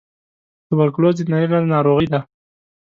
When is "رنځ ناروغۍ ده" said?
1.51-2.19